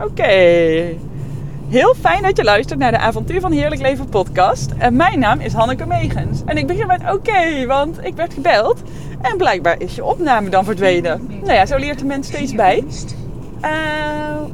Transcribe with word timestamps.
Oké. 0.00 0.24
Heel 1.68 1.94
fijn 2.00 2.22
dat 2.22 2.36
je 2.36 2.44
luistert 2.44 2.78
naar 2.78 2.90
de 2.90 2.98
Avontuur 2.98 3.40
van 3.40 3.52
Heerlijk 3.52 3.80
Leven 3.80 4.08
podcast. 4.08 4.70
En 4.78 4.96
mijn 4.96 5.18
naam 5.18 5.40
is 5.40 5.52
Hanneke 5.52 5.86
Megens. 5.86 6.42
En 6.44 6.56
ik 6.56 6.66
begin 6.66 6.86
met 6.86 7.12
oké, 7.12 7.66
want 7.66 8.04
ik 8.04 8.14
werd 8.14 8.34
gebeld. 8.34 8.82
En 9.20 9.36
blijkbaar 9.36 9.80
is 9.80 9.94
je 9.94 10.04
opname 10.04 10.48
dan 10.48 10.64
verdwenen. 10.64 11.26
Nou 11.28 11.52
ja, 11.52 11.66
zo 11.66 11.76
leert 11.76 11.98
de 11.98 12.04
mens 12.04 12.26
steeds 12.26 12.54
bij. 12.54 12.84
Uh, 13.64 13.70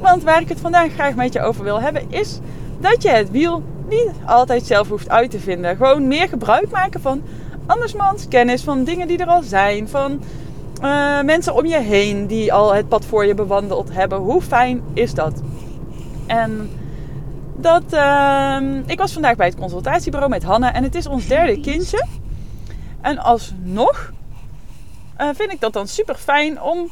want 0.00 0.22
waar 0.22 0.40
ik 0.40 0.48
het 0.48 0.60
vandaag 0.60 0.92
graag 0.92 1.14
met 1.14 1.32
je 1.32 1.40
over 1.40 1.64
wil 1.64 1.80
hebben 1.80 2.02
is 2.08 2.38
dat 2.80 3.02
je 3.02 3.10
het 3.10 3.30
wiel 3.30 3.62
niet 3.88 4.10
altijd 4.26 4.66
zelf 4.66 4.88
hoeft 4.88 5.08
uit 5.08 5.30
te 5.30 5.40
vinden. 5.40 5.76
Gewoon 5.76 6.08
meer 6.08 6.28
gebruik 6.28 6.70
maken 6.70 7.00
van 7.00 7.22
andersmans 7.66 8.28
kennis, 8.28 8.62
van 8.62 8.84
dingen 8.84 9.08
die 9.08 9.18
er 9.18 9.26
al 9.26 9.42
zijn, 9.42 9.88
van 9.88 10.20
uh, 10.82 11.22
mensen 11.22 11.54
om 11.54 11.66
je 11.66 11.78
heen 11.78 12.26
die 12.26 12.52
al 12.52 12.74
het 12.74 12.88
pad 12.88 13.04
voor 13.04 13.26
je 13.26 13.34
bewandeld 13.34 13.92
hebben. 13.92 14.18
Hoe 14.18 14.42
fijn 14.42 14.82
is 14.94 15.14
dat? 15.14 15.42
En 16.26 16.70
dat, 17.56 17.82
uh, 17.92 18.60
ik 18.86 18.98
was 18.98 19.12
vandaag 19.12 19.36
bij 19.36 19.46
het 19.46 19.56
consultatiebureau 19.56 20.30
met 20.30 20.42
Hanna 20.42 20.72
en 20.72 20.82
het 20.82 20.94
is 20.94 21.06
ons 21.06 21.26
derde 21.26 21.60
kindje. 21.60 22.06
En 23.00 23.18
alsnog 23.18 24.12
uh, 25.20 25.28
vind 25.34 25.52
ik 25.52 25.60
dat 25.60 25.72
dan 25.72 25.88
super 25.88 26.14
fijn 26.14 26.62
om, 26.62 26.90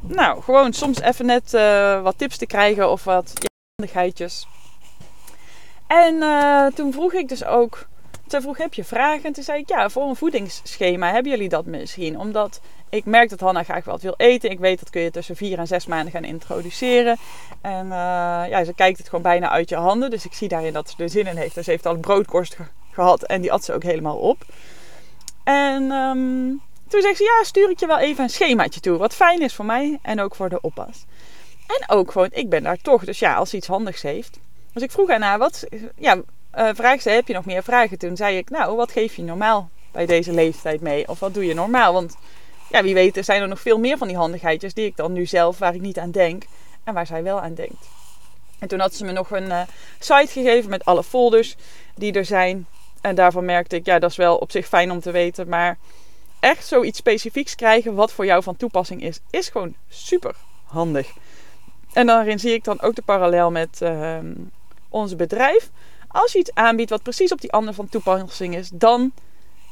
nou, 0.00 0.42
gewoon 0.42 0.72
soms 0.72 1.00
even 1.00 1.26
net 1.26 1.54
uh, 1.54 2.02
wat 2.02 2.18
tips 2.18 2.36
te 2.36 2.46
krijgen 2.46 2.90
of 2.90 3.04
wat 3.04 3.30
ja, 3.34 3.48
handigheidjes. 3.76 4.46
En 5.86 6.22
toen 6.74 6.92
vroeg 6.92 7.12
ik 7.12 7.28
dus 7.28 7.44
ook, 7.44 7.86
toen 8.28 8.40
vroeg 8.40 8.58
heb 8.58 8.74
je 8.74 8.84
vragen? 8.84 9.24
En 9.24 9.32
toen 9.32 9.44
zei 9.44 9.60
ik, 9.60 9.68
ja, 9.68 9.88
voor 9.88 10.08
een 10.08 10.16
voedingsschema 10.16 11.12
hebben 11.12 11.32
jullie 11.32 11.48
dat 11.48 11.66
misschien? 11.66 12.18
Omdat 12.18 12.60
ik 12.90 13.04
merk 13.04 13.30
dat 13.30 13.40
Hanna 13.40 13.62
graag 13.62 13.84
wat 13.84 14.02
wil 14.02 14.14
eten. 14.16 14.50
Ik 14.50 14.58
weet 14.58 14.78
dat 14.78 14.90
kun 14.90 15.00
je 15.00 15.10
tussen 15.10 15.36
vier 15.36 15.58
en 15.58 15.66
zes 15.66 15.86
maanden 15.86 16.12
gaan 16.12 16.24
introduceren. 16.24 17.16
En 17.60 17.84
uh, 17.84 17.90
ja, 18.48 18.64
ze 18.64 18.74
kijkt 18.74 18.98
het 18.98 19.08
gewoon 19.08 19.22
bijna 19.22 19.48
uit 19.48 19.68
je 19.68 19.76
handen. 19.76 20.10
Dus 20.10 20.24
ik 20.24 20.32
zie 20.32 20.48
daarin 20.48 20.72
dat 20.72 20.90
ze 20.90 21.02
er 21.02 21.10
zin 21.10 21.26
in 21.26 21.36
heeft. 21.36 21.54
Dus 21.54 21.64
ze 21.64 21.70
heeft 21.70 21.86
al 21.86 21.94
een 21.94 22.00
broodkorst 22.00 22.56
gehad 22.92 23.22
en 23.22 23.40
die 23.40 23.52
at 23.52 23.64
ze 23.64 23.72
ook 23.72 23.82
helemaal 23.82 24.16
op. 24.16 24.44
En 25.44 25.92
um, 25.92 26.62
toen 26.88 27.00
zegt 27.00 27.16
ze, 27.16 27.24
ja, 27.24 27.44
stuur 27.44 27.70
ik 27.70 27.80
je 27.80 27.86
wel 27.86 27.98
even 27.98 28.24
een 28.24 28.30
schemaatje 28.30 28.80
toe. 28.80 28.98
Wat 28.98 29.14
fijn 29.14 29.42
is 29.42 29.54
voor 29.54 29.64
mij 29.64 29.98
en 30.02 30.20
ook 30.20 30.34
voor 30.34 30.48
de 30.48 30.60
oppas. 30.60 31.04
En 31.66 31.88
ook 31.96 32.12
gewoon, 32.12 32.28
ik 32.32 32.48
ben 32.48 32.62
daar 32.62 32.76
toch. 32.76 33.04
Dus 33.04 33.18
ja, 33.18 33.34
als 33.34 33.50
ze 33.50 33.56
iets 33.56 33.66
handigs 33.66 34.02
heeft. 34.02 34.38
Dus 34.72 34.82
ik 34.82 34.90
vroeg 34.90 35.08
haar 35.08 35.18
naar, 35.18 35.38
wat, 35.38 35.64
ja, 35.96 36.22
uh, 36.58 36.68
vraag 36.74 37.02
ze, 37.02 37.10
heb 37.10 37.28
je 37.28 37.34
nog 37.34 37.44
meer 37.44 37.62
vragen? 37.62 37.98
Toen 37.98 38.16
zei 38.16 38.36
ik, 38.36 38.50
nou, 38.50 38.76
wat 38.76 38.92
geef 38.92 39.16
je 39.16 39.22
normaal 39.22 39.70
bij 39.92 40.06
deze 40.06 40.32
leeftijd 40.32 40.80
mee? 40.80 41.08
Of 41.08 41.20
wat 41.20 41.34
doe 41.34 41.46
je 41.46 41.54
normaal? 41.54 41.92
Want 41.92 42.16
ja, 42.70 42.82
wie 42.82 42.94
weet, 42.94 43.16
er 43.16 43.24
zijn 43.24 43.42
er 43.42 43.48
nog 43.48 43.60
veel 43.60 43.78
meer 43.78 43.98
van 43.98 44.08
die 44.08 44.16
handigheidjes 44.16 44.74
die 44.74 44.86
ik 44.86 44.96
dan 44.96 45.12
nu 45.12 45.26
zelf, 45.26 45.58
waar 45.58 45.74
ik 45.74 45.80
niet 45.80 45.98
aan 45.98 46.10
denk 46.10 46.42
en 46.84 46.94
waar 46.94 47.06
zij 47.06 47.22
wel 47.22 47.40
aan 47.40 47.54
denkt. 47.54 47.88
En 48.58 48.68
toen 48.68 48.80
had 48.80 48.94
ze 48.94 49.04
me 49.04 49.12
nog 49.12 49.30
een 49.30 49.46
uh, 49.46 49.60
site 49.98 50.32
gegeven 50.32 50.70
met 50.70 50.84
alle 50.84 51.04
folders 51.04 51.56
die 51.94 52.12
er 52.12 52.24
zijn. 52.24 52.66
En 53.00 53.14
daarvan 53.14 53.44
merkte 53.44 53.76
ik, 53.76 53.86
ja, 53.86 53.98
dat 53.98 54.10
is 54.10 54.16
wel 54.16 54.36
op 54.36 54.50
zich 54.50 54.66
fijn 54.66 54.90
om 54.90 55.00
te 55.00 55.10
weten. 55.10 55.48
Maar 55.48 55.78
echt 56.40 56.66
zoiets 56.66 56.98
specifieks 56.98 57.54
krijgen 57.54 57.94
wat 57.94 58.12
voor 58.12 58.26
jou 58.26 58.42
van 58.42 58.56
toepassing 58.56 59.02
is, 59.02 59.20
is 59.30 59.48
gewoon 59.48 59.74
super 59.88 60.34
handig. 60.64 61.12
En 61.92 62.06
daarin 62.06 62.38
zie 62.38 62.52
ik 62.52 62.64
dan 62.64 62.80
ook 62.80 62.94
de 62.94 63.02
parallel 63.02 63.50
met 63.50 63.80
uh, 63.82 64.18
ons 64.88 65.16
bedrijf. 65.16 65.70
Als 66.08 66.32
je 66.32 66.38
iets 66.38 66.54
aanbiedt 66.54 66.90
wat 66.90 67.02
precies 67.02 67.32
op 67.32 67.40
die 67.40 67.52
ander 67.52 67.74
van 67.74 67.88
toepassing 67.88 68.56
is, 68.56 68.70
dan 68.72 69.12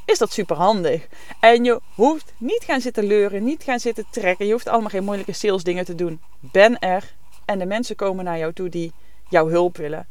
is 0.05 0.19
dat 0.19 0.33
super 0.33 0.56
handig. 0.56 1.06
En 1.41 1.65
je 1.65 1.81
hoeft 1.95 2.33
niet 2.37 2.65
gaan 2.65 2.81
zitten 2.81 3.05
leuren, 3.05 3.45
niet 3.45 3.62
gaan 3.62 3.81
zitten 3.81 4.06
trekken. 4.11 4.47
Je 4.47 4.53
hoeft 4.53 4.69
allemaal 4.69 4.91
geen 4.91 5.05
moeilijke 5.05 5.33
sales 5.33 5.62
dingen 5.62 5.84
te 5.84 5.95
doen. 5.95 6.20
Ben 6.41 6.78
er 6.78 7.15
en 7.45 7.59
de 7.59 7.67
mensen 7.67 7.97
komen 7.97 8.25
naar 8.25 8.39
jou 8.39 8.53
toe 8.53 8.69
die 8.69 8.93
jouw 9.28 9.48
hulp 9.48 9.77
willen. 9.77 10.06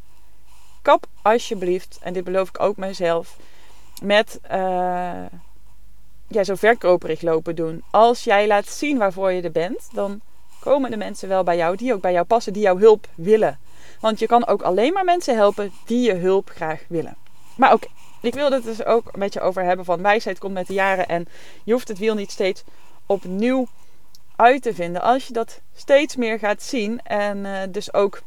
Kap 0.81 1.05
alsjeblieft, 1.21 1.99
en 2.01 2.13
dit 2.13 2.23
beloof 2.23 2.49
ik 2.49 2.59
ook 2.59 2.77
mezelf, 2.77 3.37
met 4.01 4.39
uh, 4.51 4.51
ja, 6.27 6.43
zo 6.43 6.55
verkoperig 6.55 7.21
lopen 7.21 7.55
doen. 7.55 7.83
Als 7.91 8.23
jij 8.23 8.47
laat 8.47 8.67
zien 8.67 8.97
waarvoor 8.97 9.31
je 9.31 9.41
er 9.41 9.51
bent, 9.51 9.89
dan 9.93 10.21
komen 10.59 10.91
de 10.91 10.97
mensen 10.97 11.29
wel 11.29 11.43
bij 11.43 11.57
jou 11.57 11.75
die 11.75 11.93
ook 11.93 12.01
bij 12.01 12.11
jou 12.11 12.25
passen, 12.25 12.53
die 12.53 12.61
jouw 12.61 12.77
hulp 12.77 13.07
willen. 13.15 13.59
Want 14.05 14.19
je 14.19 14.27
kan 14.27 14.47
ook 14.47 14.61
alleen 14.61 14.93
maar 14.93 15.03
mensen 15.03 15.35
helpen 15.35 15.71
die 15.85 16.01
je 16.01 16.13
hulp 16.13 16.49
graag 16.49 16.83
willen. 16.87 17.15
Maar 17.57 17.73
oké, 17.73 17.87
ik 18.21 18.33
wil 18.33 18.51
het 18.51 18.63
dus 18.63 18.85
ook 18.85 19.09
een 19.13 19.19
beetje 19.19 19.41
over 19.41 19.63
hebben 19.63 19.85
van 19.85 20.01
wijsheid 20.01 20.39
komt 20.39 20.53
met 20.53 20.67
de 20.67 20.73
jaren. 20.73 21.07
En 21.07 21.27
je 21.63 21.71
hoeft 21.71 21.87
het 21.87 21.97
wiel 21.97 22.15
niet 22.15 22.31
steeds 22.31 22.63
opnieuw 23.05 23.67
uit 24.35 24.61
te 24.61 24.73
vinden. 24.73 25.01
Als 25.01 25.27
je 25.27 25.33
dat 25.33 25.61
steeds 25.75 26.15
meer 26.15 26.39
gaat 26.39 26.63
zien 26.63 27.01
en 27.01 27.37
uh, 27.37 27.61
dus 27.69 27.93
ook 27.93 28.21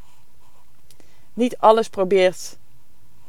niet 1.35 1.59
alles 1.59 1.89
probeert 1.89 2.57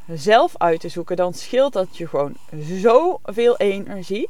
zelf 0.08 0.58
uit 0.58 0.80
te 0.80 0.90
zoeken, 0.90 1.16
dan 1.16 1.34
scheelt 1.34 1.74
dat 1.74 1.98
je 1.98 2.08
gewoon 2.08 2.36
zoveel 2.62 3.58
energie. 3.58 4.30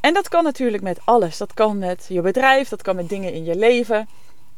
En 0.00 0.14
dat 0.14 0.28
kan 0.28 0.44
natuurlijk 0.44 0.82
met 0.82 1.00
alles. 1.04 1.36
Dat 1.36 1.54
kan 1.54 1.78
met 1.78 2.06
je 2.08 2.20
bedrijf, 2.20 2.68
dat 2.68 2.82
kan 2.82 2.96
met 2.96 3.08
dingen 3.08 3.32
in 3.32 3.44
je 3.44 3.56
leven. 3.56 4.08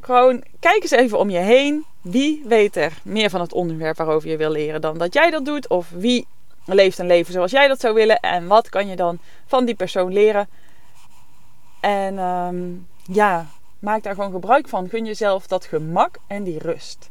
Gewoon 0.07 0.43
kijk 0.59 0.81
eens 0.81 0.91
even 0.91 1.19
om 1.19 1.29
je 1.29 1.37
heen. 1.37 1.85
Wie 2.01 2.43
weet 2.45 2.75
er 2.75 2.93
meer 3.03 3.29
van 3.29 3.41
het 3.41 3.53
onderwerp 3.53 3.97
waarover 3.97 4.29
je 4.29 4.37
wil 4.37 4.51
leren 4.51 4.81
dan 4.81 4.97
dat 4.97 5.13
jij 5.13 5.29
dat 5.29 5.45
doet? 5.45 5.69
Of 5.69 5.89
wie 5.89 6.27
leeft 6.65 6.97
een 6.97 7.07
leven 7.07 7.33
zoals 7.33 7.51
jij 7.51 7.67
dat 7.67 7.79
zou 7.79 7.93
willen? 7.93 8.19
En 8.19 8.47
wat 8.47 8.69
kan 8.69 8.87
je 8.87 8.95
dan 8.95 9.19
van 9.45 9.65
die 9.65 9.75
persoon 9.75 10.13
leren? 10.13 10.49
En 11.79 12.17
um, 12.17 12.87
ja, 13.03 13.45
maak 13.79 14.03
daar 14.03 14.15
gewoon 14.15 14.31
gebruik 14.31 14.67
van. 14.67 14.89
Gun 14.89 15.05
jezelf 15.05 15.47
dat 15.47 15.65
gemak 15.65 16.17
en 16.27 16.43
die 16.43 16.59
rust. 16.59 17.09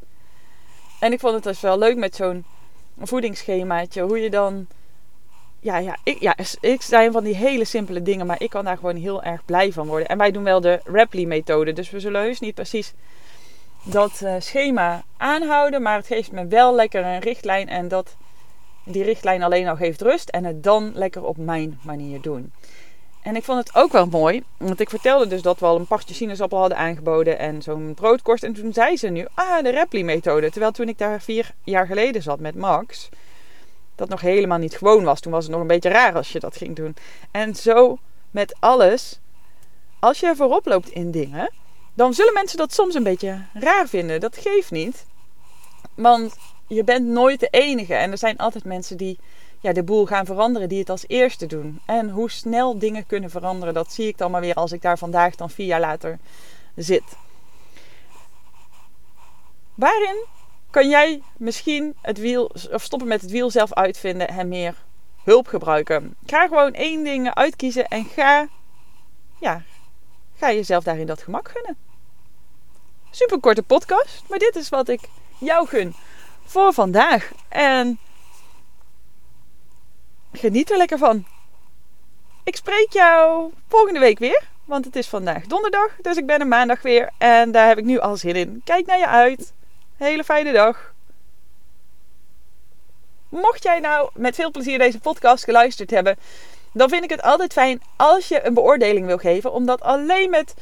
En 1.01 1.13
ik 1.13 1.21
vond 1.21 1.35
het 1.35 1.45
dus 1.45 1.61
wel 1.61 1.79
leuk 1.79 1.97
met 1.97 2.17
zo'n 2.17 2.45
voedingsschemaatje. 2.99 4.03
Hoe 4.03 4.19
je 4.19 4.31
dan 4.31 4.67
ja, 5.61 5.79
ja, 5.79 5.97
ik, 6.03 6.21
ja, 6.21 6.37
ik 6.61 6.83
zijn 6.83 7.13
van 7.13 7.25
die 7.25 7.35
hele 7.35 7.65
simpele 7.65 8.03
dingen, 8.03 8.27
maar 8.27 8.43
ik 8.43 8.51
kan 8.51 8.65
daar 8.65 8.77
gewoon 8.77 8.97
heel 8.97 9.23
erg 9.23 9.45
blij 9.45 9.73
van 9.73 9.87
worden. 9.87 10.09
En 10.09 10.19
wij 10.19 10.31
doen 10.31 10.45
wel 10.45 10.61
de 10.61 10.81
Rapley-methode, 10.85 11.73
dus 11.73 11.91
we 11.91 12.01
zullen 12.01 12.21
heus 12.21 12.41
niet 12.41 12.55
precies 12.55 12.93
dat 13.83 14.21
uh, 14.23 14.35
schema 14.39 15.05
aanhouden, 15.17 15.83
maar 15.83 15.97
het 15.97 16.07
geeft 16.07 16.33
me 16.33 16.47
wel 16.47 16.75
lekker 16.75 17.05
een 17.05 17.21
richtlijn 17.21 17.69
en 17.69 17.89
dat 17.89 18.17
die 18.85 19.05
richtlijn 19.05 19.43
alleen 19.43 19.69
al 19.69 19.77
geeft 19.77 20.01
rust 20.01 20.29
en 20.29 20.45
het 20.45 20.63
dan 20.63 20.93
lekker 20.95 21.25
op 21.25 21.37
mijn 21.37 21.79
manier 21.83 22.21
doen. 22.21 22.53
En 23.23 23.37
ik 23.37 23.45
vond 23.45 23.59
het 23.59 23.75
ook 23.75 23.93
wel 23.93 24.07
mooi, 24.07 24.43
want 24.57 24.81
ik 24.81 24.91
vertelde 24.91 25.27
dus 25.27 25.43
dat 25.43 25.59
we 25.59 25.67
al 25.67 25.77
een 25.77 25.87
partje 25.87 26.15
sinaasappel 26.15 26.59
hadden 26.59 26.79
aangeboden 26.79 27.39
en 27.39 27.63
zo'n 27.63 27.95
broodkorst. 27.95 28.45
En 28.45 28.53
toen 28.53 28.73
zei 28.73 28.97
ze 28.97 29.09
nu, 29.09 29.27
ah, 29.35 29.63
de 29.63 29.71
Rapley-methode. 29.71 30.51
Terwijl 30.51 30.73
toen 30.73 30.89
ik 30.89 30.99
daar 30.99 31.21
vier 31.21 31.51
jaar 31.65 31.87
geleden 31.87 32.23
zat 32.23 32.41
met 32.41 32.55
Max, 32.55 33.09
dat 33.97 34.09
nog 34.09 34.21
helemaal 34.21 34.59
niet 34.59 34.77
gewoon 34.77 35.05
was. 35.05 35.21
Toen 35.21 35.33
was 35.33 35.43
het 35.43 35.53
nog 35.53 35.61
een 35.61 35.67
beetje 35.67 35.89
raar 35.89 36.15
als 36.15 36.33
je 36.33 36.41
dat 36.41 36.57
ging 36.57 36.77
doen. 36.77 36.97
En 37.31 37.55
zo 37.55 37.99
met 38.31 38.57
alles. 38.61 39.21
Als 39.99 40.21
je 40.21 40.37
voorop 40.37 40.67
loopt 40.67 40.89
in 40.89 41.11
dingen, 41.11 41.53
dan 41.95 42.15
zullen 42.15 42.33
mensen 42.33 42.59
dat 42.59 42.73
soms 42.73 42.95
een 42.95 43.03
beetje 43.03 43.45
raar 43.55 43.89
vinden. 43.89 44.21
Dat 44.21 44.37
geeft 44.37 44.71
niet. 44.71 45.07
Want 45.95 46.37
je 46.67 46.85
bent 46.85 47.07
nooit 47.07 47.41
de 47.41 47.49
enige. 47.51 47.95
En 47.95 48.11
er 48.11 48.19
zijn 48.19 48.37
altijd 48.37 48.65
mensen 48.65 48.97
die 48.97 49.19
ja, 49.61 49.73
de 49.73 49.83
boel 49.83 50.07
gaan 50.07 50.27
veranderen, 50.27 50.69
die 50.69 50.79
het 50.79 50.91
als 50.91 51.05
eerste 51.07 51.47
doen. 51.47 51.81
En 51.87 52.11
hoe 52.11 52.31
snel 52.31 52.79
dingen 52.79 53.07
kunnen 53.07 53.31
veranderen, 53.31 53.75
dat 53.75 53.93
zie 53.93 54.09
ik 54.09 54.19
dan 54.19 54.31
maar 54.31 54.41
weer 54.41 54.55
als 54.55 54.73
ik 54.73 54.83
daar 54.83 54.99
vandaag 54.99 55.35
dan 55.35 55.51
vier 55.51 55.67
jaar 55.67 55.81
later 55.81 56.19
zit. 56.75 57.17
Waarin 59.75 60.25
kan 60.71 60.89
jij 60.89 61.23
misschien 61.37 61.97
het 62.03 62.19
wiel, 62.19 62.51
of 62.73 62.83
stoppen 62.83 63.09
met 63.09 63.21
het 63.21 63.31
wiel 63.31 63.51
zelf 63.51 63.73
uitvinden 63.73 64.29
en 64.29 64.49
meer 64.49 64.75
hulp 65.25 65.47
gebruiken. 65.47 66.17
Ga 66.27 66.47
gewoon 66.47 66.73
één 66.73 67.05
ding 67.05 67.35
uitkiezen 67.35 67.89
en 67.89 68.05
ga, 68.05 68.49
ja, 69.41 69.63
ga 70.37 70.53
jezelf 70.53 70.85
daarin 70.85 71.07
dat 71.07 71.23
gemak 71.23 71.49
gunnen. 71.49 71.77
Super 73.11 73.41
korte 73.41 73.63
podcast, 73.63 74.25
maar 74.29 74.39
dit 74.39 74.57
is 74.57 74.69
wat 74.69 74.89
ik 74.89 75.01
jou 75.39 75.67
gun 75.67 75.95
voor 76.45 76.73
vandaag. 76.73 77.33
En 77.49 77.99
geniet 80.33 80.71
er 80.71 80.77
lekker 80.77 80.99
van. 80.99 81.27
Ik 82.45 82.57
spreek 82.57 82.93
jou 82.93 83.53
volgende 83.69 84.01
week 84.01 84.19
weer, 84.19 84.49
want 84.65 84.85
het 84.85 84.97
is 84.97 85.09
vandaag 85.09 85.47
donderdag, 85.47 85.97
dus 86.03 86.17
ik 86.17 86.27
ben 86.27 86.41
er 86.41 86.47
maandag 86.47 86.83
weer 86.83 87.11
en 87.19 87.53
daar 87.53 87.69
heb 87.69 87.79
ik 87.79 87.85
nu 87.85 87.99
al 87.99 88.17
zin 88.17 88.35
in. 88.35 88.61
Kijk 88.65 88.87
naar 88.87 88.99
je 88.99 89.07
uit. 89.07 89.53
Hele 89.97 90.25
fijne 90.25 90.53
dag. 90.53 90.95
Mocht 93.29 93.63
jij 93.63 93.81
nou 93.81 94.11
met 94.15 94.35
veel 94.35 94.51
plezier 94.51 94.79
deze 94.79 95.01
podcast 95.01 95.45
geluisterd 95.45 95.91
hebben, 95.91 96.17
dan 96.73 96.89
vind 96.89 97.05
ik 97.05 97.11
het 97.11 97.23
altijd 97.23 97.53
fijn 97.53 97.83
als 97.97 98.29
je 98.29 98.47
een 98.47 98.55
beoordeling 98.55 99.07
wil 99.07 99.19
geven, 99.19 99.53
omdat 99.53 99.81
alleen 99.81 100.31
met 100.31 100.55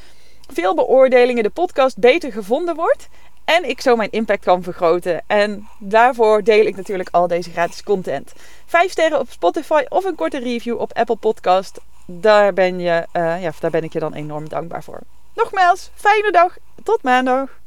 veel 0.52 0.75
beoordelingen 0.75 1.42
de 1.42 1.50
podcast 1.50 1.98
beter 1.98 2.32
gevonden 2.32 2.75
wordt 2.75 3.08
en 3.44 3.69
ik 3.69 3.81
zo 3.81 3.96
mijn 3.96 4.10
impact 4.10 4.44
kan 4.44 4.62
vergroten. 4.62 5.22
En 5.26 5.69
daarvoor 5.78 6.42
deel 6.42 6.66
ik 6.66 6.76
natuurlijk 6.76 7.08
al 7.12 7.26
deze 7.26 7.50
gratis 7.50 7.82
content. 7.82 8.32
Vijf 8.66 8.90
sterren 8.90 9.19
op 9.19 9.30
Spotify 9.30 9.84
of 9.88 10.04
een 10.04 10.14
korte 10.14 10.38
review 10.38 10.80
op 10.80 10.92
Apple 10.92 11.16
Podcast. 11.16 11.80
Daar 12.06 12.52
ben, 12.52 12.78
je, 12.78 13.06
uh, 13.12 13.42
ja, 13.42 13.52
daar 13.60 13.70
ben 13.70 13.84
ik 13.84 13.92
je 13.92 13.98
dan 13.98 14.14
enorm 14.14 14.48
dankbaar 14.48 14.82
voor. 14.82 15.00
Nogmaals, 15.34 15.90
fijne 15.94 16.32
dag. 16.32 16.56
Tot 16.82 17.02
maandag. 17.02 17.63